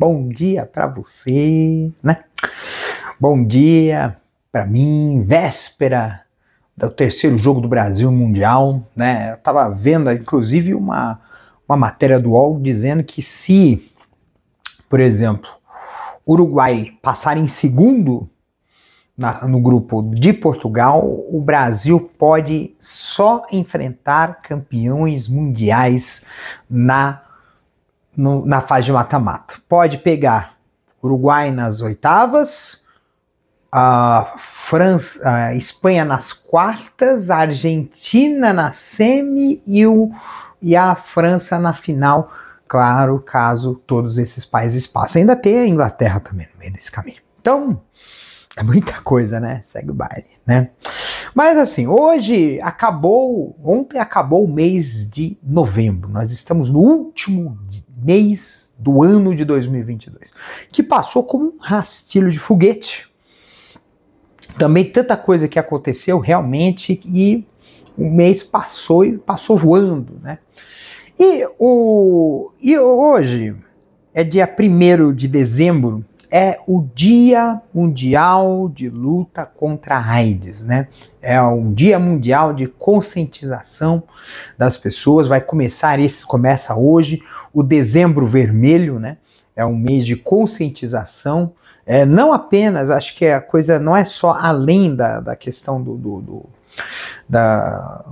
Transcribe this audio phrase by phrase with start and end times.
[0.00, 2.22] Bom dia para você, né?
[3.18, 4.16] Bom dia
[4.52, 6.20] para mim, véspera
[6.76, 9.32] do terceiro jogo do Brasil Mundial, né?
[9.32, 11.20] Eu tava vendo, inclusive, uma,
[11.68, 13.90] uma matéria do UOL dizendo que se,
[14.88, 15.50] por exemplo,
[16.24, 18.30] Uruguai passar em segundo
[19.16, 26.24] na, no grupo de Portugal, o Brasil pode só enfrentar campeões mundiais
[26.70, 27.20] na,
[28.18, 29.54] no, na fase de mata-mata.
[29.68, 30.56] Pode pegar
[31.00, 32.84] Uruguai nas oitavas,
[33.70, 40.10] a França, a Espanha nas quartas, a Argentina na semi e, o,
[40.60, 42.32] e a França na final.
[42.66, 45.20] Claro, caso todos esses países passem.
[45.20, 47.22] Ainda tem a Inglaterra também no meio desse caminho.
[47.40, 47.80] Então,
[48.56, 49.62] é muita coisa, né?
[49.64, 50.70] Segue o baile, né?
[51.32, 56.10] Mas assim, hoje acabou, ontem acabou o mês de novembro.
[56.10, 57.56] Nós estamos no último
[57.98, 60.32] mês do ano de 2022,
[60.70, 63.08] que passou como um rastilho de foguete.
[64.56, 67.44] Também tanta coisa que aconteceu realmente e
[67.96, 70.38] o mês passou e passou voando, né?
[71.18, 73.56] E, o, e hoje
[74.14, 80.88] é dia 1 de dezembro é o Dia Mundial de Luta contra a AIDS, né?
[81.22, 84.02] É um Dia Mundial de conscientização
[84.56, 85.26] das pessoas.
[85.26, 87.22] Vai começar esse começa hoje
[87.52, 89.16] o Dezembro Vermelho, né?
[89.56, 91.52] É um mês de conscientização.
[91.86, 95.96] É, não apenas, acho que a coisa não é só além da, da questão do,
[95.96, 96.46] do, do
[97.28, 98.04] da,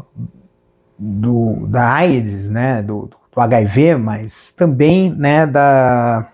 [0.98, 2.82] do, da AIDS, né?
[2.82, 5.46] Do, do HIV, mas também, né?
[5.46, 6.30] Da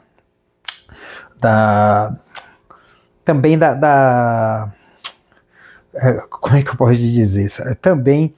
[1.42, 2.16] da
[3.25, 4.72] também da, da
[5.94, 7.62] é, como é que eu posso dizer isso?
[7.62, 8.34] É, também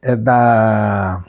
[0.00, 1.24] é da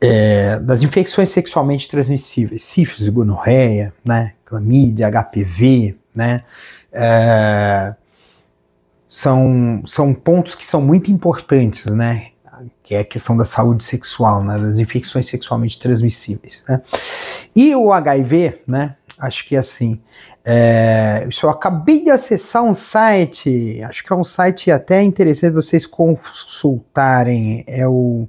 [0.00, 6.42] é, das infecções sexualmente transmissíveis, sífilis, gonorreia, né, clamídia, HPV, né,
[6.92, 7.94] é,
[9.08, 12.30] são, são pontos que são muito importantes, né,
[12.82, 16.82] que é a questão da saúde sexual, né, das infecções sexualmente transmissíveis, né.
[17.54, 20.00] E o HIV, né, acho que assim,
[20.44, 25.86] é, eu acabei de acessar um site, acho que é um site até interessante vocês
[25.86, 28.26] consultarem, é o,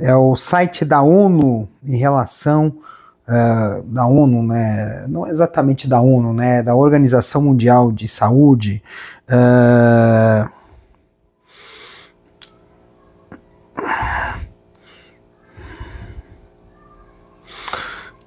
[0.00, 2.76] é o site da ONU em relação
[3.28, 8.82] uh, da ONU, né, não exatamente da ONU, né, da Organização Mundial de Saúde,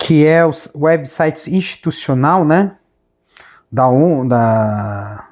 [0.10, 2.76] que é o website institucional, né?
[3.72, 5.28] Da ONU, da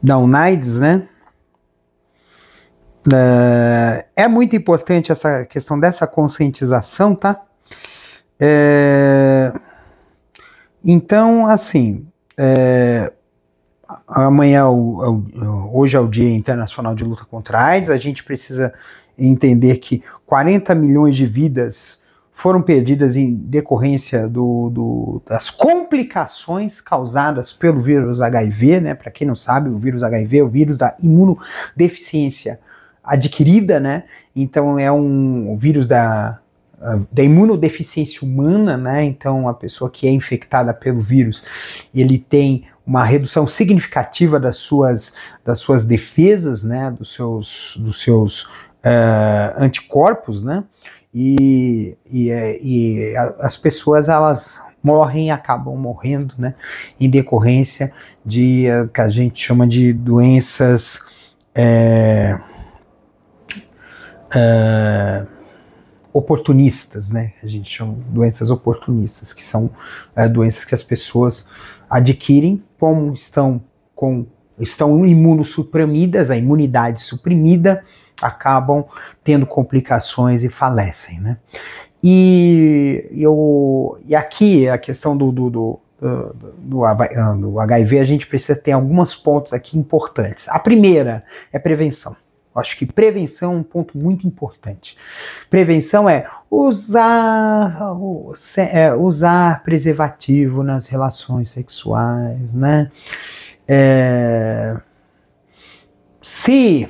[0.00, 1.08] da UNAIDS, né?
[4.14, 7.42] É muito importante essa questão dessa conscientização, tá?
[8.38, 9.52] É,
[10.84, 12.06] então, assim,
[12.36, 13.12] é,
[14.08, 18.72] amanhã, hoje é o Dia Internacional de Luta contra a AIDS, a gente precisa
[19.18, 22.00] entender que 40 milhões de vidas
[22.32, 28.94] foram perdidas em decorrência do, do, das complicações causadas pelo vírus HIV, né?
[28.94, 32.60] Para quem não sabe, o vírus HIV é o vírus da imunodeficiência
[33.02, 34.04] adquirida, né?
[34.36, 36.38] Então é um vírus da,
[37.10, 39.04] da imunodeficiência humana, né?
[39.04, 41.44] Então a pessoa que é infectada pelo vírus,
[41.92, 45.14] ele tem uma redução significativa das suas,
[45.44, 50.64] das suas defesas, né, dos seus, dos seus uh, anticorpos, né,
[51.12, 56.54] e, e, é, e as pessoas elas morrem, acabam morrendo, né,
[56.98, 57.92] em decorrência
[58.24, 61.02] de uh, que a gente chama de doenças
[61.54, 62.38] é,
[64.34, 65.26] uh,
[66.10, 69.68] oportunistas, né, a gente chama de doenças oportunistas, que são
[70.32, 71.50] doenças que as pessoas
[71.90, 73.60] adquirem, como estão
[73.94, 74.26] com
[74.60, 77.84] estão imunossuprimidas, a imunidade suprimida,
[78.20, 78.84] acabam
[79.22, 81.36] tendo complicações e falecem, né?
[82.02, 85.80] E, eu, e aqui a questão do, do, do,
[86.58, 86.82] do,
[87.40, 90.48] do HIV, a gente precisa ter alguns pontos aqui importantes.
[90.48, 92.16] A primeira é prevenção.
[92.58, 94.96] Acho que prevenção é um ponto muito importante.
[95.48, 97.78] Prevenção é usar,
[98.56, 102.90] é, usar preservativo nas relações sexuais, né?
[103.66, 104.76] É,
[106.22, 106.88] se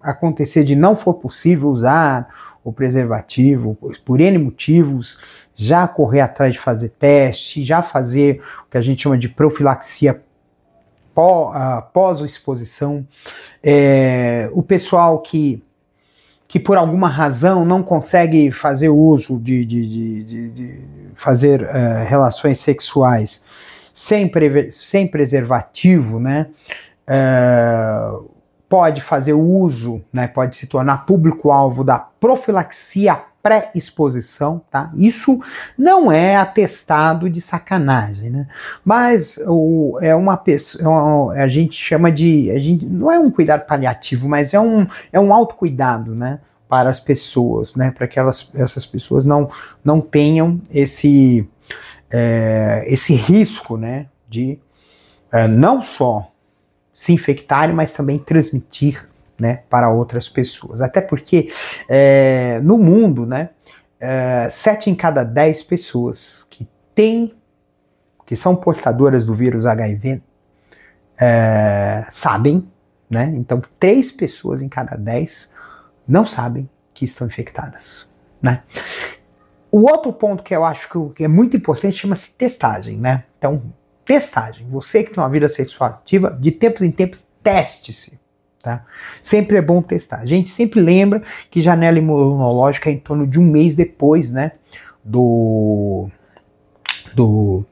[0.00, 2.28] acontecer de não for possível usar
[2.62, 5.20] o preservativo por N motivos,
[5.54, 10.20] já correr atrás de fazer teste, já fazer o que a gente chama de profilaxia
[11.92, 13.06] pós-exposição.
[13.62, 15.62] É, o pessoal que,
[16.48, 20.80] que por alguma razão não consegue fazer uso de, de, de, de
[21.16, 23.44] fazer uh, relações sexuais
[23.92, 24.30] sem,
[24.72, 26.48] sem preservativo, né?
[27.08, 28.34] Uh,
[28.68, 34.90] pode fazer uso, né, pode se tornar público-alvo da profilaxia pré-exposição, tá?
[34.96, 35.38] Isso
[35.76, 38.48] não é atestado de sacanagem, né?
[38.82, 43.30] Mas o, é uma pessoa, é a gente chama de, a gente não é um
[43.30, 46.40] cuidado paliativo, mas é um é um autocuidado, né?
[46.66, 47.90] Para as pessoas, né?
[47.90, 49.50] Para que elas, essas pessoas não
[49.84, 51.46] não tenham esse
[52.10, 54.06] é, esse risco, né?
[54.26, 54.58] De
[55.30, 56.32] é, não só
[56.94, 59.06] se infectarem, mas também transmitir
[59.38, 60.80] né, para outras pessoas.
[60.80, 61.52] Até porque
[61.88, 63.50] é, no mundo, né,
[64.00, 67.34] é, sete em cada dez pessoas que têm,
[68.26, 70.22] que são portadoras do vírus HIV,
[71.18, 72.68] é, sabem,
[73.08, 73.32] né?
[73.36, 75.52] Então, três pessoas em cada dez
[76.06, 78.08] não sabem que estão infectadas,
[78.42, 78.62] né?
[79.70, 83.24] O outro ponto que eu acho que é muito importante chama-se testagem, né?
[83.38, 83.62] Então,
[84.04, 84.66] testagem.
[84.68, 88.18] Você que tem uma vida sexual ativa, de tempos em tempos, teste-se.
[88.64, 88.82] Tá?
[89.22, 90.20] Sempre é bom testar.
[90.20, 94.52] A gente sempre lembra que janela imunológica é em torno de um mês depois, né?
[95.04, 96.08] Do.
[97.14, 97.62] do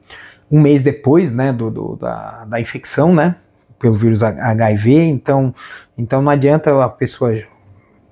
[0.51, 1.51] um mês depois, né?
[1.51, 3.35] Do, do da, da infecção, né?
[3.79, 4.93] Pelo vírus HIV.
[5.05, 5.55] Então,
[5.97, 7.41] então não adianta a pessoa.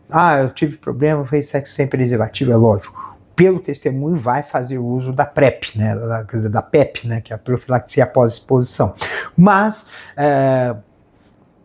[0.09, 2.99] Ah, eu tive problema, fez sexo sem preservativo, é lógico
[3.33, 7.39] pelo testemunho vai fazer uso da PrEP, né, da, da PEP, né, que é a
[7.39, 8.93] profilaxia após exposição.
[9.35, 10.75] Mas é,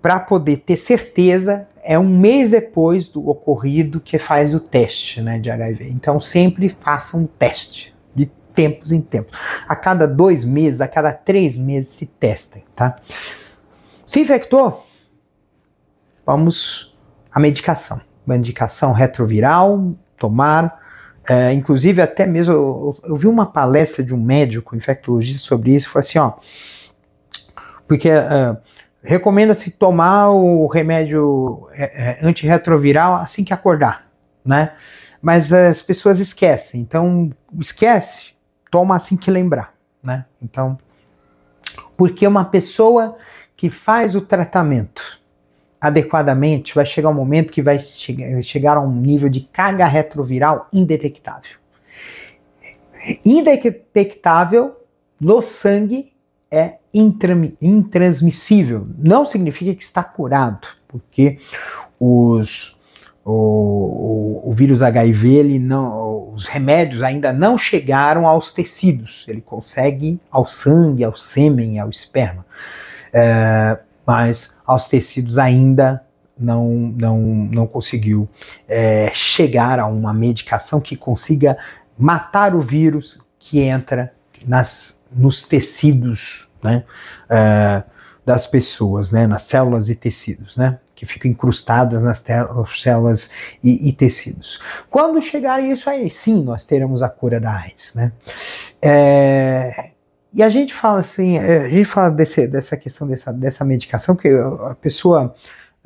[0.06, 5.36] para poder ter certeza, é um mês depois do ocorrido que faz o teste né,
[5.40, 5.88] de HIV.
[5.88, 9.36] Então sempre faça um teste de tempos em tempos.
[9.66, 12.94] A cada dois meses, a cada três meses se testem, tá?
[14.06, 14.86] Se infectou,
[16.24, 16.96] vamos
[17.32, 18.00] à medicação.
[18.24, 20.84] Medicação retroviral, tomar.
[21.28, 25.90] É, inclusive, até mesmo, eu, eu, vi uma palestra de um médico infectologista sobre isso,
[25.90, 26.34] foi assim, ó,
[27.88, 28.56] porque uh,
[29.06, 34.06] recomenda-se tomar o remédio é, é, antirretroviral assim que acordar,
[34.44, 34.72] né?
[35.22, 37.30] Mas as pessoas esquecem, então
[37.60, 38.32] esquece,
[38.70, 39.72] toma assim que lembrar,
[40.02, 40.26] né?
[40.42, 40.76] Então,
[41.96, 43.16] porque uma pessoa
[43.56, 45.02] que faz o tratamento
[45.80, 51.58] adequadamente vai chegar um momento que vai chegar a um nível de carga retroviral indetectável.
[53.24, 54.76] Indetectável
[55.20, 56.12] no sangue
[56.50, 56.74] é
[57.60, 58.86] intransmissível.
[58.98, 61.38] Não significa que está curado, porque
[62.00, 62.80] os,
[63.24, 69.26] o, o, o, vírus HIV, ele não, os remédios ainda não chegaram aos tecidos.
[69.28, 72.46] Ele consegue ao sangue, ao sêmen, ao esperma.
[73.12, 76.02] É, mas aos tecidos ainda
[76.38, 78.28] não, não, não conseguiu
[78.68, 81.58] é, chegar a uma medicação que consiga
[81.98, 84.12] matar o vírus que entra
[84.46, 86.84] nas, nos tecidos né,
[87.30, 87.90] uh,
[88.24, 92.24] das pessoas, né, nas células e tecidos, né, que ficam incrustadas nas
[92.76, 93.30] células
[93.62, 94.60] e, e, tecidos.
[94.90, 98.12] Quando chegar isso aí, sim, nós teremos a cura da AIDS, né.
[98.82, 99.90] É,
[100.34, 104.16] e a gente fala assim, é, a gente fala desse, dessa questão dessa, dessa medicação,
[104.16, 105.34] que a pessoa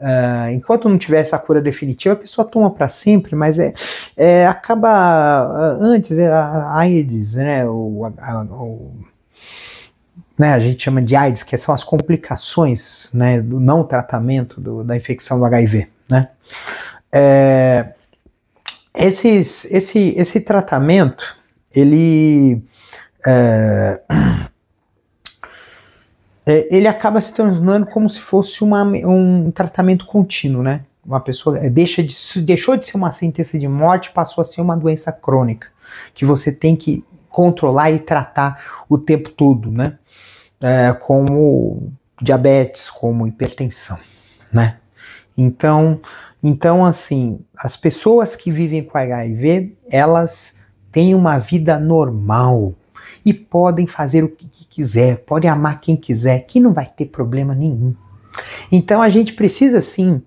[0.00, 3.74] Uh, enquanto não tiver essa cura definitiva, a pessoa toma para sempre, mas é,
[4.16, 8.92] é acaba antes é a AIDS, né, o, a, o
[10.40, 14.82] né, a gente chama de AIDS, que são as complicações né, do não tratamento do,
[14.82, 15.86] da infecção do HIV.
[16.08, 16.30] Né?
[17.12, 17.88] É,
[18.94, 21.22] esses, esse, esse tratamento,
[21.70, 22.62] ele,
[23.26, 24.00] é,
[26.46, 30.80] é, ele acaba se tornando como se fosse uma, um tratamento contínuo, né?
[31.04, 34.62] Uma pessoa é, deixa de, deixou de ser uma sentença de morte, passou a ser
[34.62, 35.68] uma doença crônica,
[36.14, 39.98] que você tem que controlar e tratar o tempo todo, né?
[40.60, 43.98] É, como diabetes, como hipertensão,
[44.52, 44.76] né?
[45.36, 46.00] Então,
[46.42, 50.58] então assim, as pessoas que vivem com HIV, elas
[50.92, 52.74] têm uma vida normal
[53.24, 57.54] e podem fazer o que quiser, podem amar quem quiser, que não vai ter problema
[57.54, 57.94] nenhum.
[58.70, 60.22] Então a gente precisa sim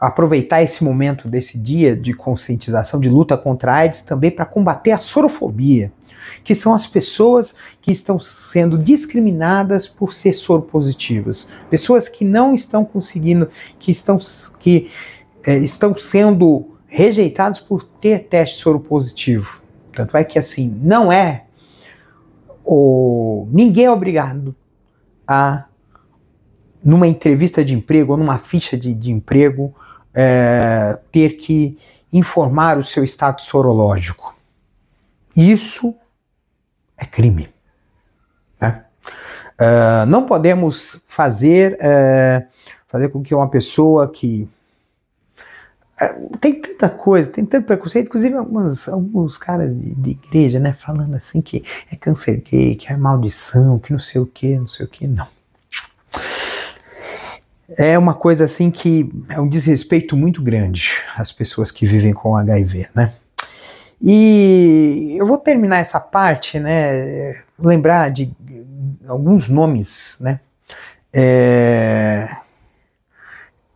[0.00, 4.90] aproveitar esse momento desse dia de conscientização, de luta contra a AIDS, também para combater
[4.90, 5.92] a sorofobia,
[6.44, 12.84] que são as pessoas que estão sendo discriminadas por ser soropositivas, pessoas que não estão
[12.84, 13.48] conseguindo,
[13.78, 14.18] que estão,
[14.58, 14.90] que,
[15.44, 19.62] é, estão sendo rejeitadas por ter teste soropositivo.
[19.94, 21.44] Tanto é que assim, não é
[22.64, 24.54] o ninguém é obrigado
[25.26, 25.64] a
[26.84, 29.74] numa entrevista de emprego ou numa ficha de, de emprego
[30.12, 31.78] é, ter que
[32.12, 34.34] informar o seu status sorológico.
[35.36, 35.94] Isso
[37.02, 37.48] é crime.
[38.60, 38.84] Né?
[39.60, 42.46] Uh, não podemos fazer, uh,
[42.88, 44.48] fazer com que uma pessoa que.
[46.00, 50.76] Uh, tem tanta coisa, tem tanto preconceito, inclusive alguns, alguns caras de, de, igreja, né,
[50.84, 54.68] falando assim que é câncer gay, que é maldição, que não sei o que, não
[54.68, 55.26] sei o que, não
[57.78, 62.36] é uma coisa assim que é um desrespeito muito grande às pessoas que vivem com
[62.36, 63.14] HIV, né?
[64.02, 67.42] E eu vou terminar essa parte, né?
[67.58, 68.32] Lembrar de
[69.06, 70.40] alguns nomes, né?
[71.12, 72.36] É,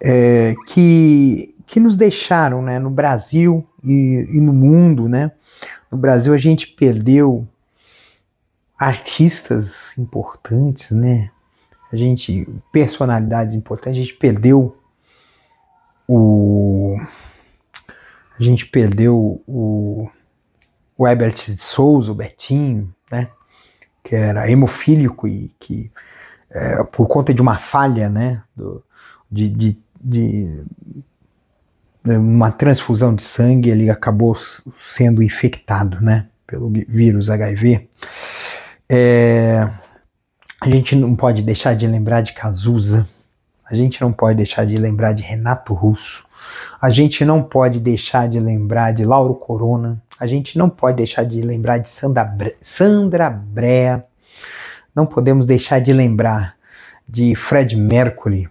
[0.00, 2.78] é, que, que nos deixaram, né?
[2.78, 5.30] No Brasil e, e no mundo, né?
[5.90, 7.46] No Brasil a gente perdeu
[8.78, 11.30] artistas importantes, né?
[11.92, 14.76] a gente personalidades importantes, a gente perdeu
[16.08, 16.98] o
[18.38, 20.10] a gente perdeu o,
[20.96, 23.28] o de Souza, o Betinho, né,
[24.02, 25.90] que era hemofílico e que
[26.50, 28.82] é, por conta de uma falha, né, do,
[29.30, 30.64] de, de, de
[32.04, 34.36] uma transfusão de sangue, ele acabou
[34.94, 37.88] sendo infectado, né, pelo vírus HIV.
[38.88, 39.68] É,
[40.60, 43.06] a gente não pode deixar de lembrar de Cazuza.
[43.68, 46.24] A gente não pode deixar de lembrar de Renato Russo.
[46.80, 50.00] A gente não pode deixar de lembrar de Lauro Corona.
[50.18, 54.04] A gente não pode deixar de lembrar de Sandra, Bre Sandra Brea.
[54.94, 56.56] Não podemos deixar de lembrar
[57.08, 58.48] de Fred Mercury.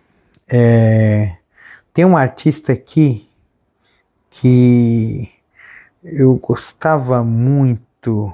[0.48, 1.36] É,
[1.94, 3.28] tem um artista aqui
[4.30, 5.30] que
[6.04, 8.34] eu gostava muito.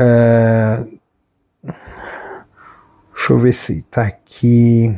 [0.00, 0.98] Uh,
[3.28, 4.96] Deixa eu ver se tá aqui.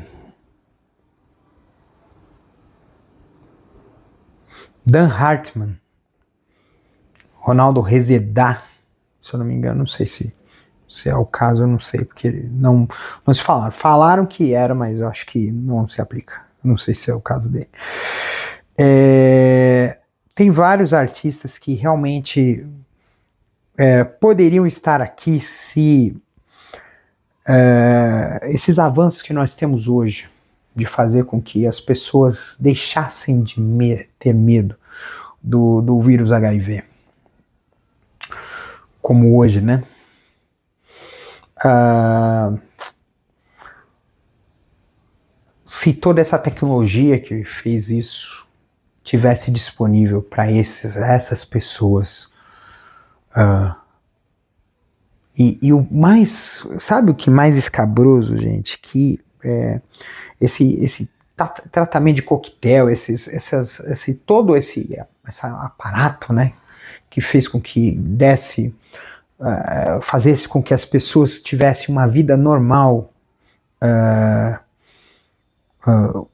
[4.87, 5.79] Dan Hartman.
[7.40, 8.62] Ronaldo Rezedá.
[9.23, 10.35] Se eu não me engano, não sei se,
[10.88, 12.88] se é o caso, eu não sei, porque não,
[13.26, 13.73] não se falaram.
[13.73, 16.40] Falaram que era, mas eu acho que não se aplica.
[16.62, 17.68] Não sei se é o caso dele.
[18.78, 19.99] É,
[20.35, 22.66] tem vários artistas que realmente
[23.76, 26.16] é, poderiam estar aqui se
[27.47, 30.28] é, esses avanços que nós temos hoje
[30.75, 34.76] de fazer com que as pessoas deixassem de me ter medo
[35.42, 36.85] do, do vírus HIV,
[39.11, 39.83] como hoje, né?
[41.64, 42.57] Uh,
[45.67, 48.47] se toda essa tecnologia que fez isso
[49.02, 52.33] tivesse disponível para essas pessoas
[53.37, 53.75] uh,
[55.37, 58.79] e, e, o mais, sabe o que mais escabroso, gente?
[58.79, 59.81] Que é,
[60.40, 61.11] esse, esse
[61.73, 66.52] tratamento de coquetel, esses, essas, esse, todo esse, esse aparato, né?
[67.11, 68.75] Que fez com que desse,
[69.38, 73.12] uh, fazesse com que as pessoas tivessem uma vida normal,
[73.83, 74.59] uh,
[75.90, 76.29] uh,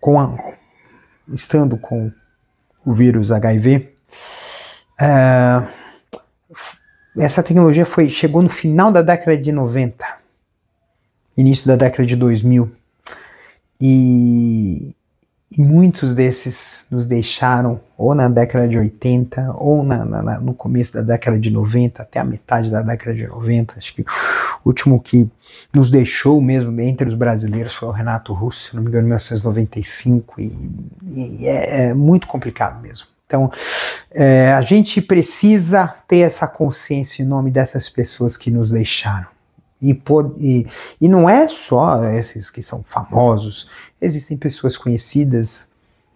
[0.00, 0.54] com a,
[1.32, 2.10] estando com
[2.86, 3.92] o vírus HIV.
[7.16, 10.04] Essa tecnologia foi chegou no final da década de 90,
[11.36, 12.70] início da década de 2000.
[13.80, 14.94] E,
[15.56, 20.94] e muitos desses nos deixaram ou na década de 80 ou na, na, no começo
[20.94, 23.74] da década de 90, até a metade da década de 90.
[23.76, 24.06] Acho que o
[24.68, 25.28] último que
[25.72, 29.08] nos deixou mesmo entre os brasileiros foi o Renato Russo, se não me engano, em
[29.08, 30.40] 1995.
[30.40, 30.52] E,
[31.12, 33.06] e é, é muito complicado mesmo.
[33.26, 33.50] Então,
[34.10, 39.26] é, a gente precisa ter essa consciência em nome dessas pessoas que nos deixaram.
[39.80, 40.66] E, por, e,
[41.00, 43.68] e não é só esses que são famosos,
[44.02, 45.68] existem pessoas conhecidas,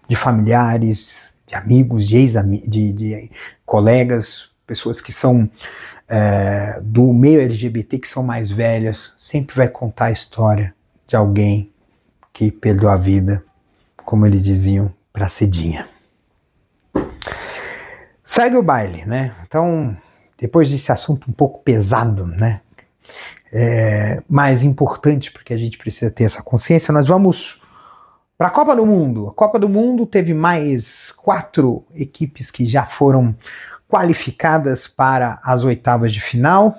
[0.08, 2.32] de familiares, de amigos, de, ex
[2.66, 3.30] de, de
[3.64, 5.48] colegas, pessoas que são
[6.08, 10.74] é, do meio LGBT, que são mais velhas, sempre vai contar a história
[11.06, 11.70] de alguém
[12.32, 13.42] que perdeu a vida,
[13.96, 15.88] como eles diziam, para cedinha.
[18.24, 19.34] Segue o baile, né?
[19.46, 19.96] Então,
[20.38, 22.60] depois desse assunto um pouco pesado, né?
[23.52, 27.62] É, mais importante, porque a gente precisa ter essa consciência, nós vamos
[28.38, 32.84] Para a Copa do Mundo, a Copa do Mundo teve mais quatro equipes que já
[32.84, 33.34] foram
[33.88, 36.76] qualificadas para as oitavas de final.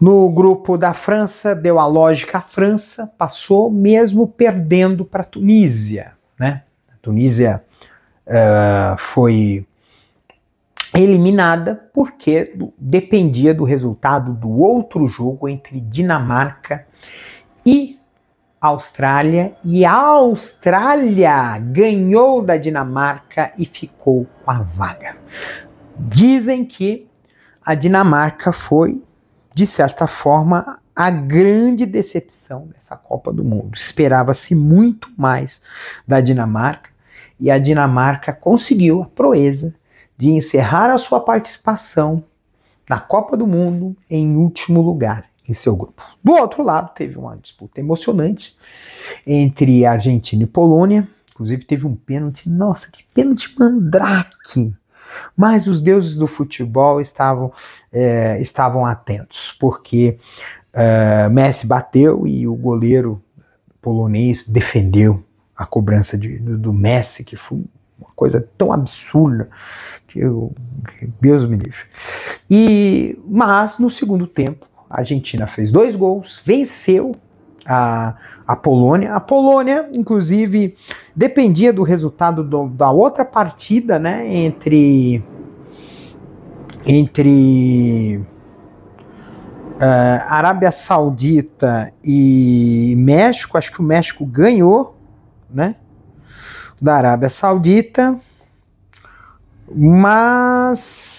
[0.00, 6.12] No grupo da França, deu a lógica a França, passou mesmo perdendo para a Tunísia.
[6.38, 6.62] Né?
[6.88, 7.60] A Tunísia
[8.28, 9.66] uh, foi
[10.94, 16.86] eliminada porque dependia do resultado do outro jogo entre Dinamarca
[17.66, 17.97] e
[18.60, 19.52] Austrália.
[19.64, 25.16] E a Austrália ganhou da Dinamarca e ficou com a vaga.
[25.96, 27.06] Dizem que
[27.64, 29.02] a Dinamarca foi
[29.58, 33.74] de certa forma, a grande decepção dessa Copa do Mundo.
[33.74, 35.60] Esperava-se muito mais
[36.06, 36.90] da Dinamarca
[37.40, 39.74] e a Dinamarca conseguiu a proeza
[40.16, 42.22] de encerrar a sua participação
[42.88, 46.02] na Copa do Mundo em último lugar em seu grupo.
[46.22, 48.56] Do outro lado, teve uma disputa emocionante
[49.26, 51.08] entre Argentina e Polônia.
[51.32, 52.48] Inclusive, teve um pênalti.
[52.48, 54.74] Nossa, que pênalti mandrake!
[55.36, 57.52] Mas os deuses do futebol estavam,
[57.92, 60.18] é, estavam atentos, porque
[60.72, 63.22] é, Messi bateu e o goleiro
[63.80, 65.24] polonês defendeu
[65.56, 67.64] a cobrança de, do, do, Messi, que foi
[67.98, 69.48] uma coisa tão absurda
[70.06, 70.52] que, eu,
[70.98, 71.80] que Deus me livre.
[72.50, 77.14] E, mas no segundo tempo, a Argentina fez dois gols, venceu
[77.66, 78.14] a,
[78.46, 79.14] a Polônia.
[79.14, 80.76] A Polônia, inclusive,
[81.14, 85.22] dependia do resultado do, da outra partida, né, entre
[86.86, 88.16] entre
[89.76, 93.58] uh, Arábia Saudita e México.
[93.58, 94.96] Acho que o México ganhou,
[95.50, 95.74] né,
[96.80, 98.18] da Arábia Saudita,
[99.70, 101.17] mas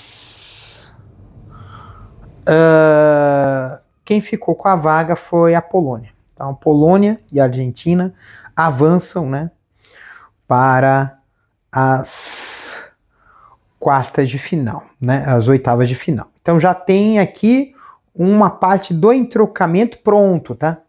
[2.50, 6.10] uh, quem ficou com a vaga foi a Polônia.
[6.34, 8.14] Então, Polônia e Argentina
[8.56, 9.52] avançam né,
[10.48, 11.18] para
[11.72, 12.82] as
[13.80, 16.28] quartas de final, né, as oitavas de final.
[16.42, 17.74] Então já tem aqui
[18.14, 20.80] uma parte do entrocamento pronto, tá?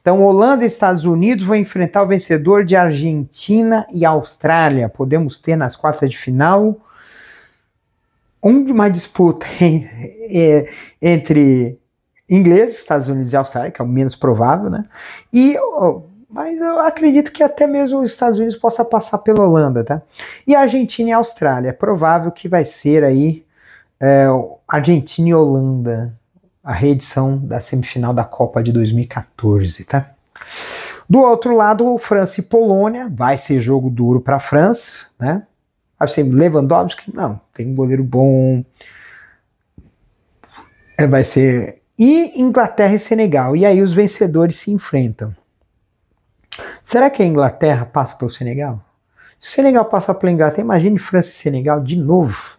[0.00, 4.88] Então Holanda e Estados Unidos vão enfrentar o vencedor de Argentina e Austrália.
[4.88, 6.76] Podemos ter nas quartas de final
[8.42, 10.68] uma disputa é,
[11.00, 11.78] entre
[12.28, 14.84] inglês, Estados Unidos e Austrália, que é o menos provável, né?
[15.32, 15.56] E
[16.32, 20.00] mas eu acredito que até mesmo os Estados Unidos possa passar pela Holanda, tá?
[20.46, 23.44] E Argentina e Austrália, é provável que vai ser aí
[23.98, 24.26] é,
[24.68, 26.14] Argentina e Holanda,
[26.62, 30.08] a reedição da semifinal da Copa de 2014, tá?
[31.08, 35.42] Do outro lado, França e Polônia, vai ser jogo duro para a França, né?
[36.08, 38.64] Ser Lewandowski, não, tem um goleiro bom.
[40.96, 43.54] É, vai ser e Inglaterra e Senegal.
[43.54, 45.36] E aí os vencedores se enfrentam.
[46.86, 48.80] Será que a Inglaterra passa pelo Senegal?
[49.38, 52.58] Se o Senegal passar pela Inglaterra, imagine França e Senegal de novo.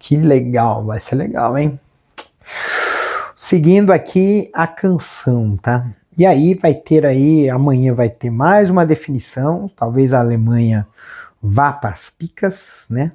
[0.00, 1.78] Que legal, vai ser legal, hein?
[3.36, 5.86] Seguindo aqui a canção, tá?
[6.18, 10.84] E aí vai ter aí, amanhã vai ter mais uma definição, talvez a Alemanha
[11.42, 13.12] vá para as picas, né?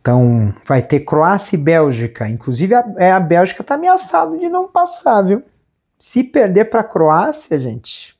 [0.00, 2.28] Então, vai ter Croácia e Bélgica.
[2.28, 5.42] Inclusive, a, é, a Bélgica está ameaçada de não passar, viu?
[6.00, 8.16] Se perder para a Croácia, gente.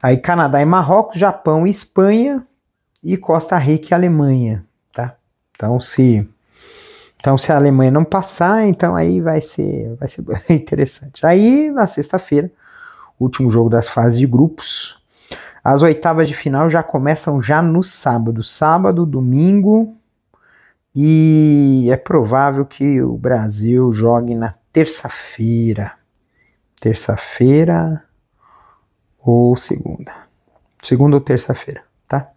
[0.00, 2.46] Aí, Canadá e Marrocos, Japão e Espanha.
[3.02, 5.16] E Costa Rica e Alemanha, tá?
[5.56, 6.28] Então, se.
[7.18, 11.26] Então, se a Alemanha não passar, então aí vai ser, vai ser interessante.
[11.26, 12.48] Aí, na sexta-feira,
[13.18, 15.01] último jogo das fases de grupos.
[15.62, 18.42] As oitavas de final já começam já no sábado.
[18.42, 19.96] Sábado, domingo,
[20.94, 25.92] e é provável que o Brasil jogue na terça-feira.
[26.80, 28.02] Terça-feira
[29.20, 30.12] ou segunda.
[30.82, 32.28] Segunda ou terça-feira, tá?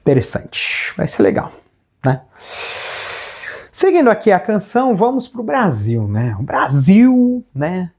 [0.00, 0.92] Interessante.
[0.96, 1.52] Vai ser legal,
[2.04, 2.20] né?
[3.72, 6.36] Seguindo aqui a canção, vamos para o Brasil, né?
[6.38, 7.90] O Brasil, né?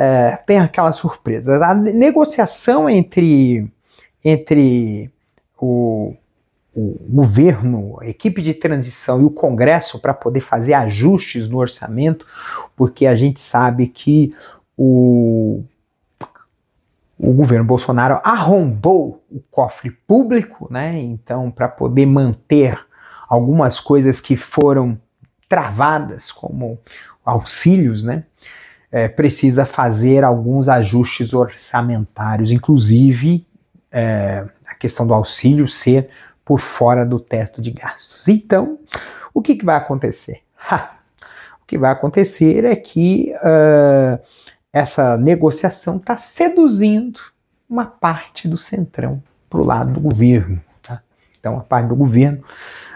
[0.00, 1.60] É, tem aquelas surpresas.
[1.60, 3.66] A negociação entre,
[4.24, 5.10] entre
[5.60, 6.14] o
[6.78, 12.24] o governo, a equipe de transição e o Congresso para poder fazer ajustes no orçamento,
[12.76, 14.32] porque a gente sabe que
[14.76, 15.64] o,
[17.18, 21.00] o governo Bolsonaro arrombou o cofre público, né?
[21.00, 22.78] Então, para poder manter
[23.28, 24.96] algumas coisas que foram
[25.48, 26.78] travadas, como
[27.24, 28.22] auxílios, né?
[28.90, 33.46] É, precisa fazer alguns ajustes orçamentários, inclusive
[33.92, 36.08] é, a questão do auxílio ser
[36.48, 38.26] por fora do teto de gastos.
[38.26, 38.78] Então,
[39.34, 40.40] o que, que vai acontecer?
[40.70, 40.96] Ha!
[41.62, 44.18] O que vai acontecer é que uh,
[44.72, 47.20] essa negociação está seduzindo
[47.68, 50.58] uma parte do centrão para o lado do governo.
[50.82, 51.02] Tá?
[51.38, 52.42] Então, a parte do governo,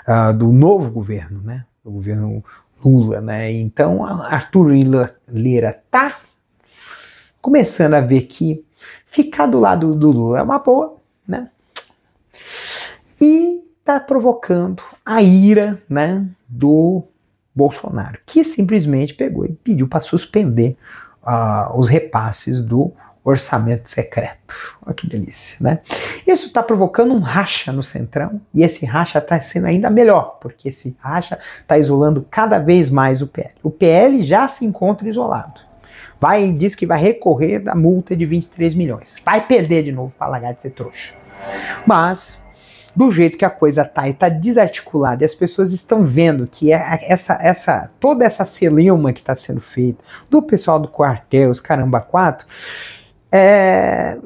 [0.09, 1.67] uh, do novo governo, né?
[1.85, 2.43] do governo
[2.85, 3.21] Lula.
[3.21, 3.53] Né?
[3.53, 4.71] Então, Arthur
[5.29, 6.21] Lira está
[7.41, 8.65] começando a ver que
[9.11, 11.49] ficar do lado do Lula é uma boa, né?
[13.21, 17.03] E está provocando a ira né, do
[17.55, 20.77] Bolsonaro, que simplesmente pegou e pediu para suspender
[21.23, 22.93] uh, os repasses do
[23.25, 24.55] orçamento secreto.
[24.85, 25.81] Olha que delícia, né?
[26.27, 30.69] Isso está provocando um racha no Centrão e esse racha está sendo ainda melhor, porque
[30.69, 33.53] esse racha está isolando cada vez mais o PL.
[33.63, 35.61] O PL já se encontra isolado.
[36.21, 39.21] Vai diz que vai recorrer da multa de 23 milhões.
[39.25, 41.15] Vai perder de novo para largar de ser trouxa.
[41.87, 42.41] Mas
[42.95, 46.73] do jeito que a coisa tá e tá desarticulada, e as pessoas estão vendo que
[46.73, 51.61] é essa, essa toda essa celeuma que está sendo feita do pessoal do quartel, os
[51.61, 52.47] caramba quatro,
[53.33, 54.19] é,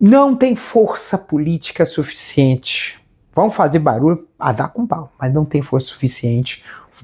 [0.00, 3.00] não tem força política suficiente.
[3.32, 6.62] Vão fazer barulho a dar com pau, mas não tem força suficiente,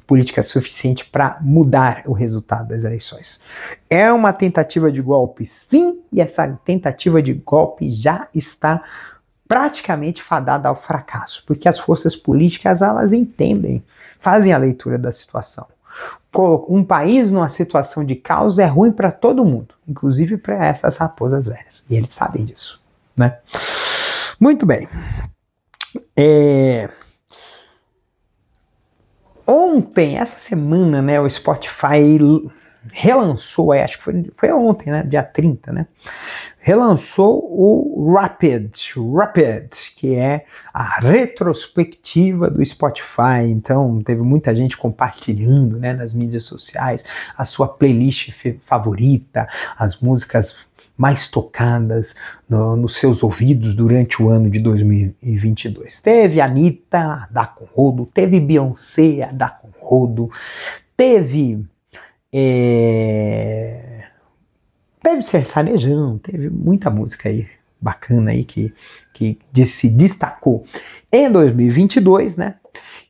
[0.08, 3.42] política suficiente para mudar o resultado das eleições.
[3.90, 8.82] É uma tentativa de golpe, sim, e essa tentativa de golpe já está
[9.46, 13.82] praticamente fadada ao fracasso, porque as forças políticas elas entendem,
[14.18, 15.66] fazem a leitura da situação.
[16.68, 21.46] Um país numa situação de caos é ruim para todo mundo, inclusive para essas raposas
[21.46, 22.80] velhas, e eles sabem disso,
[23.16, 23.38] né?
[24.38, 24.88] Muito bem.
[26.16, 26.88] É...
[29.46, 32.18] Ontem, essa semana, né, o Spotify
[32.92, 35.86] relançou, acho que foi, foi ontem, né, dia 30, né,
[36.60, 38.74] relançou o Rapid,
[39.14, 43.46] Rapid, que é a retrospectiva do Spotify.
[43.48, 47.02] Então, teve muita gente compartilhando, né, nas mídias sociais
[47.36, 48.32] a sua playlist
[48.66, 50.56] favorita, as músicas
[50.98, 52.14] mais tocadas
[52.48, 56.02] no, nos seus ouvidos durante o ano de 2022.
[56.02, 60.30] Teve Anitta a dar com rodo, teve Beyoncé a dar com rodo,
[60.96, 61.64] teve
[62.32, 64.04] é...
[65.02, 67.46] Teve sertanejão, teve muita música aí
[67.80, 68.74] bacana aí que,
[69.14, 70.66] que se destacou
[71.10, 72.56] em 2022, né?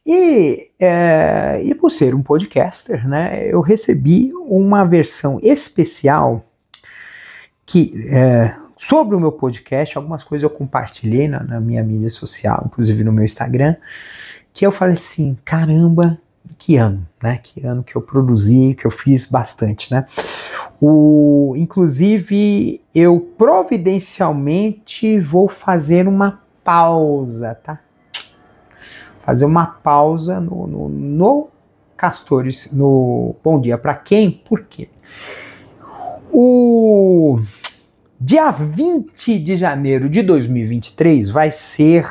[0.07, 6.47] E, é, e por ser um podcaster, né, eu recebi uma versão especial
[7.67, 12.63] que é, sobre o meu podcast, algumas coisas eu compartilhei na, na minha mídia social,
[12.67, 13.77] inclusive no meu Instagram,
[14.55, 16.19] que eu falei assim, caramba,
[16.59, 17.41] que ano, né?
[17.43, 20.07] Que ano que eu produzi, que eu fiz bastante, né?
[20.81, 27.79] O, inclusive, eu providencialmente vou fazer uma pausa, tá?
[29.25, 31.49] Fazer uma pausa no, no, no
[31.97, 34.31] Castores, no Bom Dia para Quem?
[34.31, 34.89] Por quê?
[36.33, 37.41] O
[38.21, 42.09] dia 20 de janeiro de 2023 vai ser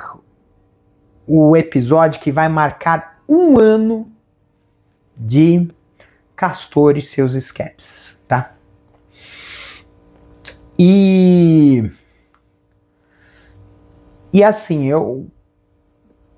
[1.28, 4.10] o episódio que vai marcar um ano
[5.18, 5.68] de
[6.36, 8.54] Castor e seus escapes, tá?
[10.78, 11.90] E
[14.32, 15.28] e assim, eu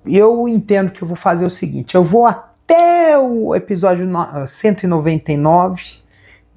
[0.06, 4.08] eu entendo que eu vou fazer o seguinte, eu vou até o episódio
[4.48, 5.98] 199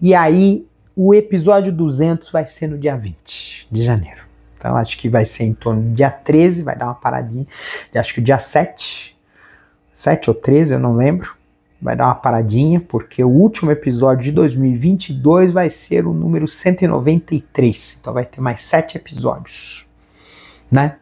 [0.02, 4.22] e aí o episódio 200 vai ser no dia 20 de janeiro.
[4.58, 7.46] Então acho que vai ser em torno do dia 13, vai dar uma paradinha.
[7.94, 9.14] Acho que o dia 7,
[9.94, 11.43] 7 ou 13, eu não lembro
[11.84, 17.98] vai dar uma paradinha, porque o último episódio de 2022 vai ser o número 193.
[18.00, 19.86] Então vai ter mais sete episódios,
[20.72, 20.96] né?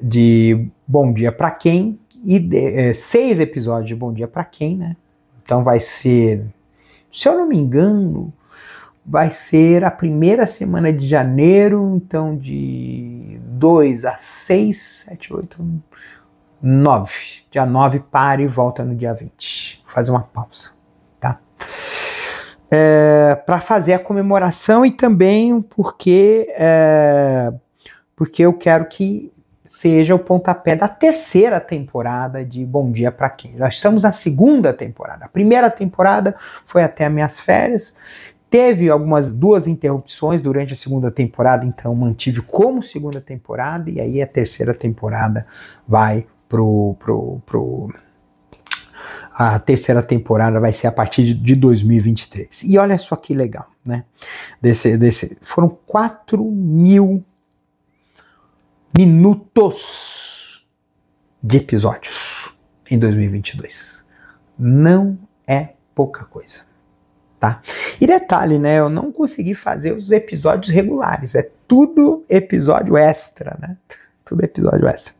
[0.00, 4.76] De Bom Dia para Quem e de, é, seis episódios de Bom Dia para Quem,
[4.76, 4.96] né?
[5.44, 6.42] Então vai ser,
[7.12, 8.32] se eu não me engano,
[9.04, 15.80] vai ser a primeira semana de janeiro, então de 2 a 6, 7, 8, 9.
[17.50, 19.82] Dia 9 para e volta no dia 20.
[19.84, 20.70] Vou fazer uma pausa,
[21.20, 21.38] tá?
[22.68, 27.52] É, para fazer a comemoração e também porque é,
[28.16, 29.32] porque eu quero que
[29.64, 33.54] seja o pontapé da terceira temporada de Bom Dia para Quem.
[33.56, 35.26] Nós estamos na segunda temporada.
[35.26, 36.34] A primeira temporada
[36.66, 37.94] foi até as minhas férias.
[38.50, 44.20] Teve algumas duas interrupções durante a segunda temporada, então mantive como segunda temporada e aí
[44.20, 45.46] a terceira temporada
[45.86, 47.94] vai pro, pro, pro
[49.38, 52.62] a terceira temporada vai ser a partir de 2023.
[52.64, 54.04] E olha só que legal, né?
[54.62, 57.22] Desse, desse, foram 4 mil
[58.96, 60.64] minutos
[61.42, 62.50] de episódios
[62.90, 64.02] em 2022.
[64.58, 66.60] Não é pouca coisa.
[67.38, 67.62] tá?
[68.00, 68.78] E detalhe, né?
[68.78, 73.76] Eu não consegui fazer os episódios regulares, é tudo episódio extra, né?
[74.24, 75.14] Tudo episódio extra.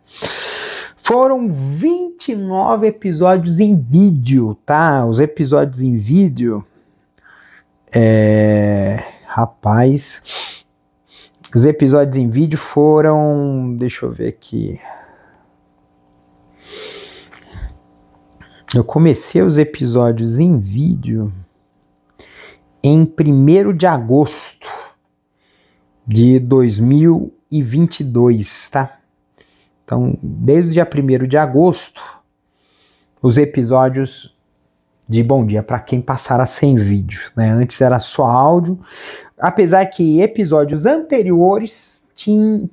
[1.07, 5.07] Foram 29 episódios em vídeo, tá?
[5.07, 6.66] Os episódios em vídeo.
[7.95, 9.05] É.
[9.25, 10.64] Rapaz.
[11.55, 13.77] Os episódios em vídeo foram.
[13.79, 14.81] Deixa eu ver aqui.
[18.75, 21.33] Eu comecei os episódios em vídeo
[22.83, 24.66] em 1 de agosto
[26.05, 28.95] de 2022, tá?
[29.87, 32.03] Então, desde o dia 1 de agosto,
[33.22, 34.37] os episódios
[35.09, 37.51] de Bom Dia para quem passara sem vídeo, né?
[37.51, 38.81] Antes era só áudio,
[39.38, 42.05] apesar que episódios anteriores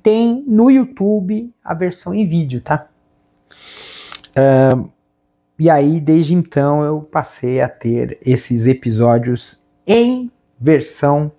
[0.02, 2.88] tem no YouTube a versão em vídeo, tá?
[4.30, 4.90] Uh,
[5.56, 11.30] e aí, desde então, eu passei a ter esses episódios em versão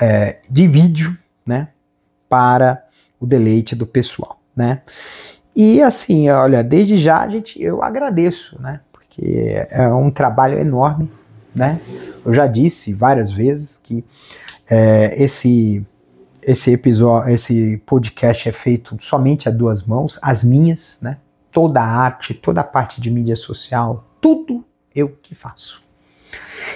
[0.00, 1.70] é, de vídeo, né?
[2.28, 2.84] Para
[3.18, 4.82] o deleite do pessoal, né?
[5.56, 8.80] E assim, olha, desde já gente, eu agradeço, né?
[8.92, 11.10] Porque é um trabalho enorme,
[11.54, 11.80] né?
[12.24, 14.04] Eu já disse várias vezes que
[14.68, 15.84] é, esse
[16.42, 21.18] esse episódio, esse podcast é feito somente a duas mãos, as minhas, né?
[21.52, 25.82] toda a arte, toda a parte de mídia social, tudo eu que faço.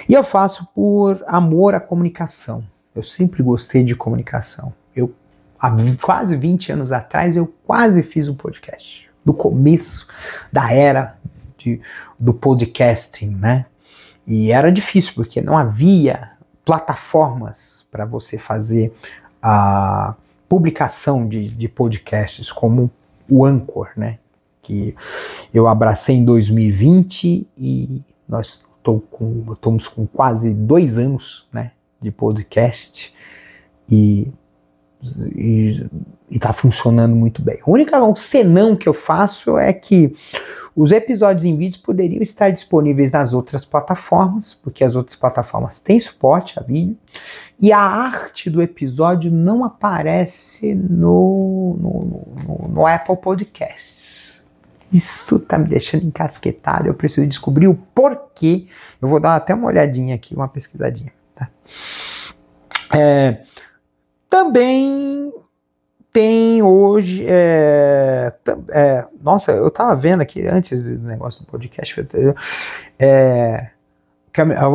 [0.07, 2.63] E eu faço por amor à comunicação.
[2.93, 4.73] Eu sempre gostei de comunicação.
[5.59, 9.09] Há quase 20 anos atrás eu quase fiz um podcast.
[9.23, 10.07] Do começo
[10.51, 11.17] da era
[11.57, 11.81] de,
[12.19, 13.65] do podcasting, né?
[14.27, 16.31] E era difícil porque não havia
[16.63, 18.95] plataformas para você fazer
[19.41, 20.15] a
[20.49, 22.91] publicação de, de podcasts como
[23.29, 24.17] o Anchor, né?
[24.65, 24.95] que
[25.53, 33.13] eu abracei em 2020 e nós com, estamos com quase dois anos né, de podcast
[33.89, 34.27] e
[36.29, 37.59] está funcionando muito bem.
[37.65, 40.15] O único senão que eu faço é que
[40.75, 45.99] os episódios em vídeos poderiam estar disponíveis nas outras plataformas, porque as outras plataformas têm
[45.99, 46.97] suporte a vídeo,
[47.59, 54.43] e a arte do episódio não aparece no, no, no, no Apple Podcasts.
[54.91, 56.87] Isso tá me deixando encasquetado.
[56.87, 58.67] Eu preciso descobrir o porquê.
[59.01, 61.11] Eu vou dar até uma olhadinha aqui, uma pesquisadinha.
[61.35, 61.49] Tá?
[62.93, 63.43] É,
[64.35, 65.33] também
[66.11, 67.23] tem hoje.
[67.25, 68.33] É,
[68.69, 72.05] é, nossa, eu tava vendo aqui antes do negócio do podcast.
[72.99, 73.69] É,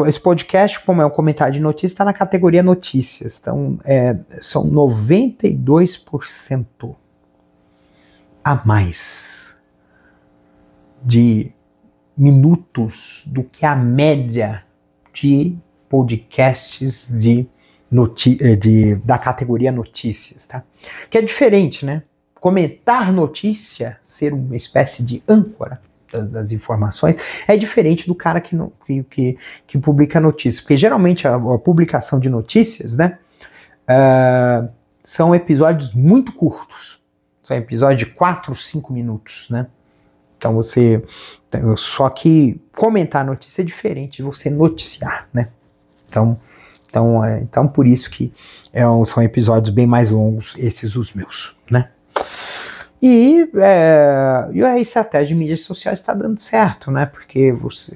[0.08, 3.38] esse podcast, como é um comentário de notícias, está na categoria notícias.
[3.38, 6.96] Então, é, são 92%
[8.42, 9.54] a mais
[11.02, 11.52] de
[12.16, 14.64] minutos do que a média
[15.12, 15.54] de
[15.90, 17.46] podcasts de,
[17.90, 20.62] de, da categoria notícias, tá?
[21.10, 22.02] Que é diferente, né?
[22.34, 25.80] Comentar notícia, ser uma espécie de âncora
[26.12, 30.60] das, das informações, é diferente do cara que, que, que, que publica notícias.
[30.60, 33.18] Porque geralmente a, a publicação de notícias, né?
[33.88, 34.68] Uh,
[35.04, 37.00] são episódios muito curtos.
[37.44, 39.66] São episódios de 4, 5 minutos, né?
[40.38, 41.04] Então você.
[41.76, 45.48] Só que comentar notícia é diferente de você noticiar, né?
[46.08, 46.38] Então,
[46.90, 48.30] então, é, então por isso que
[48.72, 51.88] é, são episódios bem mais longos, esses os meus, né?
[53.00, 57.06] E, é, e a estratégia de mídias sociais está dando certo, né?
[57.06, 57.94] Porque você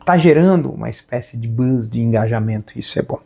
[0.00, 3.20] está é, gerando uma espécie de buzz de engajamento, isso é bom.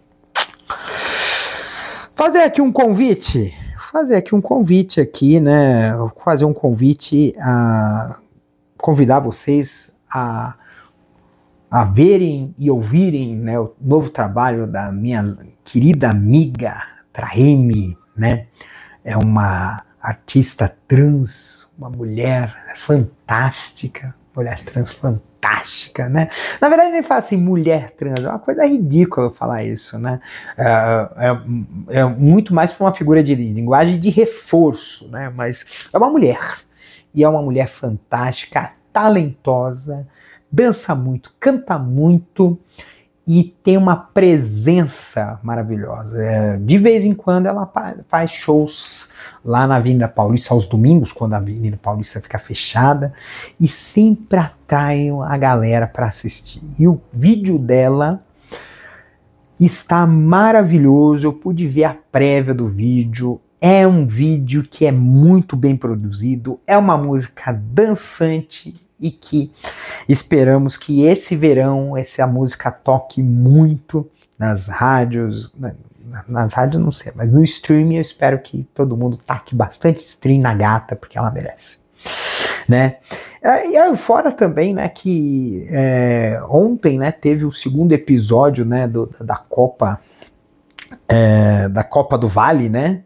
[2.14, 3.54] Fazer aqui um convite
[3.96, 5.92] fazer aqui um convite aqui, né?
[6.22, 8.16] Fazer um convite a
[8.76, 10.54] convidar vocês a,
[11.70, 18.46] a verem e ouvirem né, o novo trabalho da minha querida amiga Traeme, né?
[19.04, 25.26] É uma artista trans, uma mulher fantástica, mulher trans fantástica
[26.08, 26.30] né?
[26.60, 30.20] Na verdade, ele fala assim, mulher trans, é uma coisa ridícula falar isso, né?
[30.56, 31.08] É,
[31.88, 35.32] é, é muito mais para uma figura de linguagem de reforço, né?
[35.34, 36.58] Mas é uma mulher,
[37.14, 40.06] e é uma mulher fantástica, talentosa,
[40.50, 42.58] dança muito, canta muito,
[43.26, 46.22] e tem uma presença maravilhosa.
[46.22, 47.70] É, de vez em quando ela
[48.08, 49.10] faz shows
[49.44, 53.12] lá na Avenida Paulista aos domingos, quando a Avenida Paulista fica fechada,
[53.58, 56.62] e sempre atraem a galera para assistir.
[56.78, 58.22] E o vídeo dela
[59.58, 61.26] está maravilhoso.
[61.26, 63.40] Eu pude ver a prévia do vídeo.
[63.60, 69.52] É um vídeo que é muito bem produzido, é uma música dançante e que
[70.08, 75.52] esperamos que esse verão essa música toque muito nas rádios,
[76.28, 80.40] nas rádios não sei, mas no stream eu espero que todo mundo taque bastante stream
[80.40, 81.78] na gata, porque ela merece.
[82.68, 82.96] Né?
[83.42, 89.08] É, e fora também, né, que é, ontem, né, teve o segundo episódio, né, do,
[89.20, 90.00] da Copa
[91.08, 93.02] é, da Copa do Vale, né,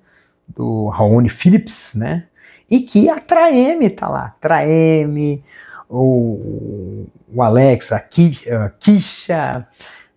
[0.48, 2.24] do Raoni Phillips, né,
[2.70, 5.44] e que a Traeme tá lá, Traeme,
[5.90, 9.66] o, o Alex, a Kisha,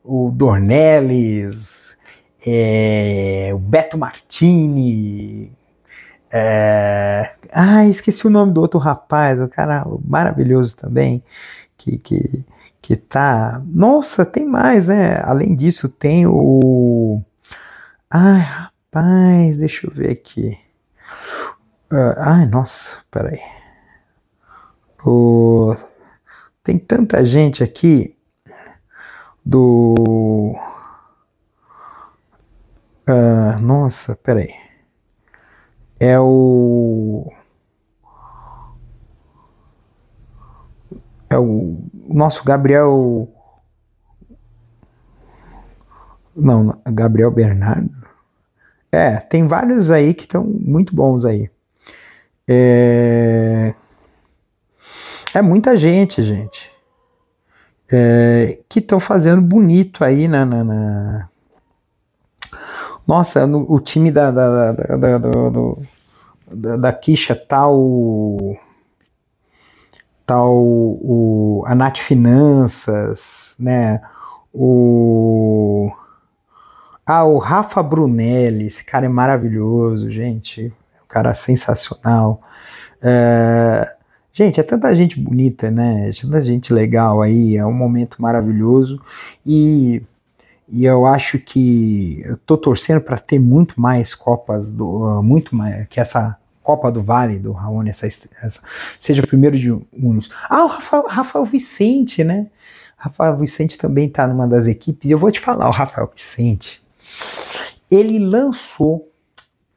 [0.03, 1.97] o Dornelles,
[2.45, 5.51] é, o Beto Martini,
[6.31, 11.23] é, ah, esqueci o nome do outro rapaz, o cara maravilhoso também,
[11.77, 12.45] que, que,
[12.81, 13.61] que tá.
[13.65, 15.21] Nossa, tem mais, né?
[15.23, 17.21] Além disso, tem o.
[18.09, 20.57] Ai, rapaz, deixa eu ver aqui.
[21.91, 23.62] Uh, ai, nossa, peraí.
[25.05, 25.75] O...
[26.63, 28.15] Tem tanta gente aqui
[29.45, 30.55] do.
[33.07, 34.53] Uh, nossa, peraí.
[35.99, 37.31] É o.
[41.29, 43.27] É o nosso Gabriel.
[46.35, 47.91] Não, Gabriel Bernardo.
[48.91, 51.49] É, tem vários aí que estão muito bons aí.
[52.47, 53.73] É,
[55.33, 56.71] é muita gente, gente.
[57.91, 61.29] É, que estão fazendo bonito aí na, na, na...
[63.05, 65.29] Nossa, no, o time da, da, da, da
[66.53, 68.57] da, da Kisha tá o.
[70.25, 74.01] Tá o, o, a Nath Finanças, né?
[74.53, 75.91] O.
[77.05, 80.67] Ah, o Rafa Brunelli, esse cara é maravilhoso, gente.
[81.03, 82.41] Um cara sensacional.
[83.01, 83.93] É,
[84.33, 86.09] gente, é tanta gente bonita, né?
[86.09, 89.01] É tanta gente legal aí, é um momento maravilhoso.
[89.45, 90.01] E
[90.67, 95.87] e eu acho que eu tô torcendo para ter muito mais copas do muito mais
[95.87, 98.61] que essa Copa do Vale do Raoni essa, essa
[98.99, 100.31] seja o primeiro de unos.
[100.49, 102.47] Ah, o Rafael, Rafael Vicente, né?
[102.95, 105.11] Rafael Vicente também está numa das equipes.
[105.11, 106.81] Eu vou te falar, o Rafael Vicente,
[107.91, 109.11] ele lançou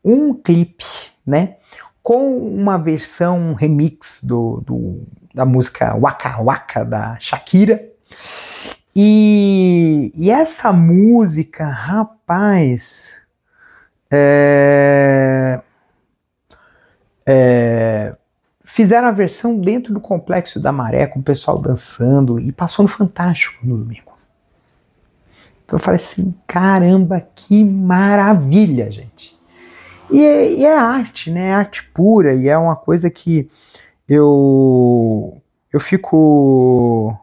[0.04, 0.84] um clipe,
[1.26, 1.56] né?
[2.06, 5.02] Com uma versão remix do, do,
[5.34, 7.84] da música Waka Waka da Shakira.
[8.94, 13.20] E, e essa música, rapaz,
[14.08, 15.60] é,
[17.26, 18.14] é,
[18.64, 22.88] fizeram a versão dentro do Complexo da Maré, com o pessoal dançando, e passou no
[22.88, 24.16] Fantástico no domingo.
[25.64, 29.35] Então eu falei assim, caramba, que maravilha, gente.
[30.10, 31.48] E, e é arte, né?
[31.48, 33.50] É arte pura, e é uma coisa que
[34.08, 35.40] eu,
[35.72, 37.18] eu fico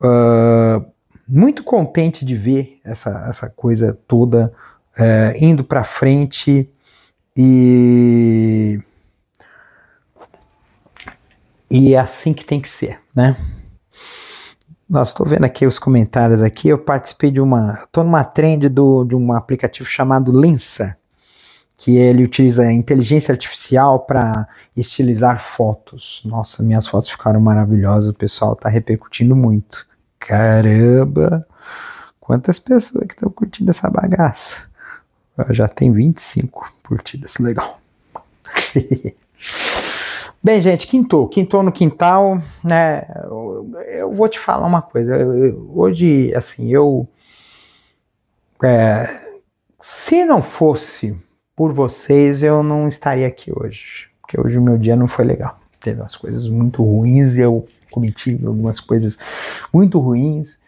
[0.00, 0.84] uh,
[1.26, 4.52] muito contente de ver essa, essa coisa toda
[4.98, 6.68] uh, indo para frente
[7.36, 8.80] e
[11.70, 13.36] e é assim que tem que ser, né?
[14.88, 16.68] Nós estou vendo aqui os comentários aqui.
[16.68, 20.96] Eu participei de uma, estou numa trend do, de um aplicativo chamado Lensa,
[21.78, 26.20] que ele utiliza inteligência artificial para estilizar fotos.
[26.24, 28.10] Nossa, minhas fotos ficaram maravilhosas.
[28.10, 29.86] O pessoal está repercutindo muito.
[30.18, 31.46] Caramba!
[32.18, 34.66] Quantas pessoas que estão curtindo essa bagaça?
[35.50, 37.80] Já tem 25 curtidas, legal.
[40.42, 43.06] Bem, gente, quintou, quintou no quintal, né?
[43.24, 45.16] Eu, vou te falar uma coisa.
[45.72, 47.08] Hoje, assim, eu.
[48.64, 49.20] É,
[49.80, 51.16] se não fosse
[51.58, 54.08] por vocês, eu não estaria aqui hoje.
[54.22, 55.58] Porque hoje o meu dia não foi legal.
[55.80, 59.18] Teve umas coisas muito ruins e eu cometi algumas coisas
[59.72, 60.60] muito ruins.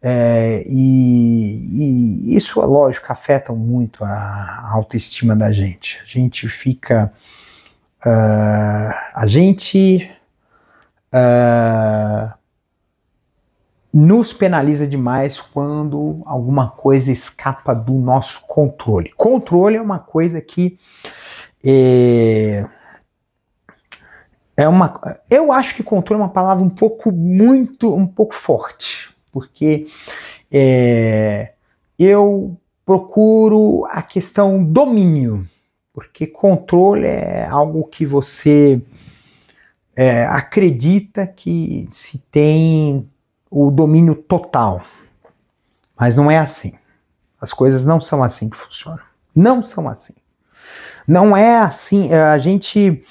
[0.00, 5.98] É, e, e, isso, lógico, afeta muito a autoestima da gente.
[6.02, 7.12] A gente fica
[8.06, 10.08] Uh, a gente
[11.12, 12.37] uh,
[13.92, 19.12] nos penaliza demais quando alguma coisa escapa do nosso controle.
[19.16, 20.78] Controle é uma coisa que
[21.64, 22.66] é,
[24.56, 25.18] é uma.
[25.30, 29.86] Eu acho que controle é uma palavra um pouco muito, um pouco forte, porque
[30.52, 31.52] é,
[31.98, 35.46] eu procuro a questão domínio
[35.98, 38.80] porque controle é algo que você
[39.96, 43.04] é, acredita que se tem
[43.50, 44.82] o domínio total.
[45.98, 46.74] Mas não é assim.
[47.40, 49.02] As coisas não são assim que funcionam.
[49.34, 50.14] Não são assim.
[51.06, 52.12] Não é assim.
[52.12, 53.04] É, a gente.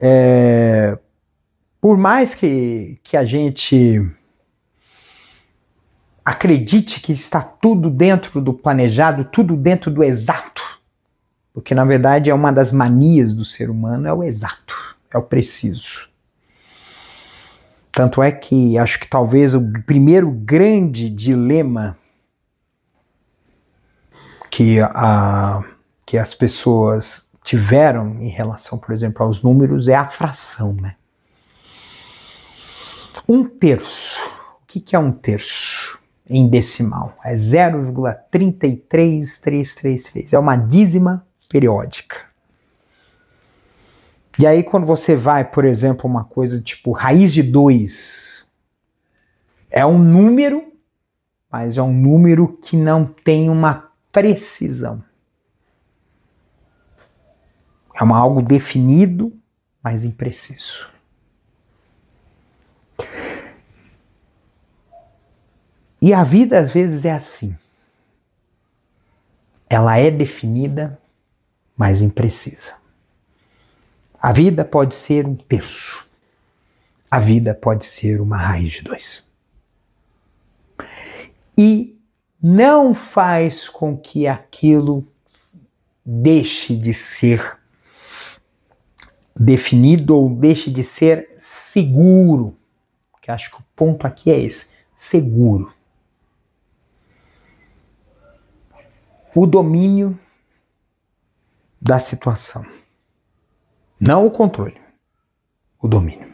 [0.00, 0.98] É,
[1.80, 4.00] por mais que, que a gente
[6.24, 10.62] acredite que está tudo dentro do planejado, tudo dentro do exato,
[11.52, 14.74] porque na verdade é uma das manias do ser humano é o exato,
[15.10, 16.08] é o preciso.
[17.92, 21.98] Tanto é que acho que talvez o primeiro grande dilema
[24.50, 25.62] que, a,
[26.06, 30.94] que as pessoas tiveram em relação, por exemplo, aos números é a fração, né?
[33.28, 34.18] Um terço.
[34.62, 37.14] O que, que é um terço em decimal?
[37.22, 40.32] É 0,33333.
[40.32, 42.31] É uma dízima periódica.
[44.42, 48.44] E aí, quando você vai, por exemplo, uma coisa tipo raiz de 2,
[49.70, 50.64] é um número,
[51.48, 55.00] mas é um número que não tem uma precisão.
[57.94, 59.32] É uma algo definido,
[59.80, 60.90] mas impreciso.
[66.00, 67.56] E a vida às vezes é assim.
[69.70, 70.98] Ela é definida,
[71.76, 72.81] mas imprecisa.
[74.22, 76.06] A vida pode ser um terço.
[77.10, 79.26] A vida pode ser uma raiz de dois.
[81.58, 82.00] E
[82.40, 85.04] não faz com que aquilo
[86.06, 87.58] deixe de ser
[89.34, 92.56] definido ou deixe de ser seguro.
[93.20, 95.74] Que acho que o ponto aqui é esse: seguro.
[99.34, 100.16] O domínio
[101.80, 102.64] da situação.
[104.04, 104.80] Não o controle,
[105.80, 106.26] o domínio.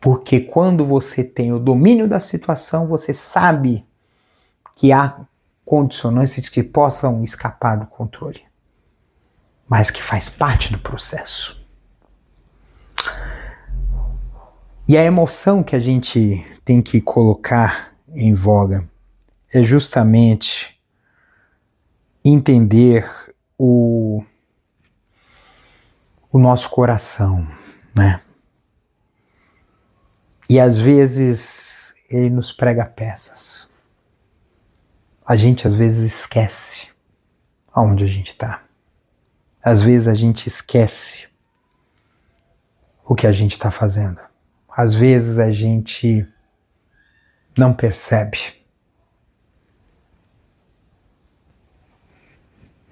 [0.00, 3.84] Porque quando você tem o domínio da situação, você sabe
[4.76, 5.18] que há
[5.64, 8.40] condicionantes que possam escapar do controle,
[9.68, 11.60] mas que faz parte do processo.
[14.86, 18.88] E a emoção que a gente tem que colocar em voga
[19.52, 20.78] é justamente
[22.24, 23.04] entender
[23.58, 24.24] o,
[26.36, 27.46] o nosso coração,
[27.94, 28.20] né?
[30.48, 33.66] E às vezes ele nos prega peças
[35.26, 36.86] a gente às vezes esquece
[37.72, 38.62] aonde a gente está.
[39.60, 41.28] Às vezes a gente esquece
[43.04, 44.20] o que a gente está fazendo.
[44.70, 46.24] Às vezes a gente
[47.58, 48.38] não percebe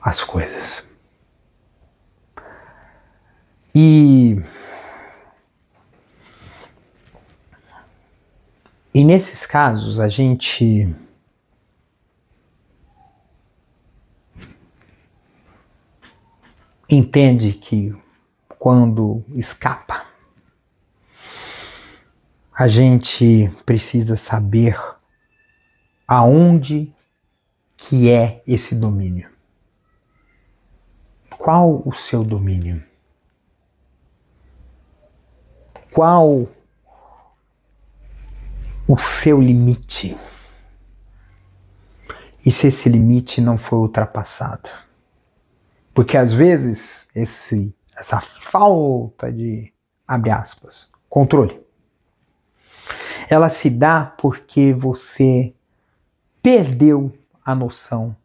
[0.02, 0.83] as coisas.
[3.76, 4.40] E
[8.94, 10.94] e nesses casos a gente
[16.88, 17.92] entende que
[18.60, 20.06] quando escapa,
[22.56, 24.78] a gente precisa saber
[26.06, 26.94] aonde
[27.76, 29.28] que é esse domínio.
[31.36, 32.93] Qual o seu domínio?
[35.94, 36.48] Qual
[38.88, 40.18] o seu limite?
[42.44, 44.68] E se esse limite não for ultrapassado?
[45.94, 49.72] Porque às vezes esse, essa falta de,
[50.04, 51.64] abre aspas, controle,
[53.30, 55.54] ela se dá porque você
[56.42, 58.16] perdeu a noção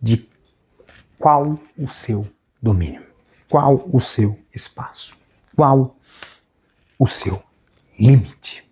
[0.00, 0.26] de
[1.18, 2.26] qual o seu
[2.60, 3.02] domínio,
[3.50, 5.14] qual o seu espaço,
[5.54, 5.95] qual
[6.98, 7.42] o seu
[7.98, 8.64] limite.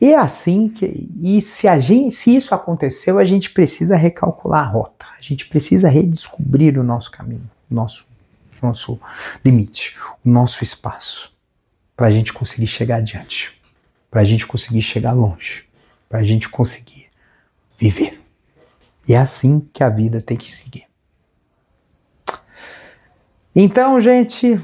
[0.00, 4.66] E é assim que, e se, a gente, se isso aconteceu, a gente precisa recalcular
[4.66, 5.06] a rota.
[5.16, 8.04] A gente precisa redescobrir o nosso caminho, o nosso,
[8.60, 9.00] nosso
[9.44, 11.32] limite, o nosso espaço,
[11.96, 13.52] para a gente conseguir chegar adiante,
[14.10, 15.64] para a gente conseguir chegar longe,
[16.08, 17.06] para a gente conseguir
[17.78, 18.20] viver.
[19.06, 20.84] E é assim que a vida tem que seguir.
[23.54, 24.60] Então, gente,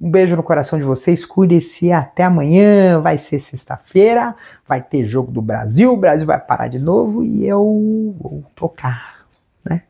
[0.00, 4.34] um beijo no coração de vocês, cuide-se até amanhã, vai ser sexta-feira,
[4.66, 9.26] vai ter jogo do Brasil, o Brasil vai parar de novo e eu vou tocar,
[9.64, 9.82] né?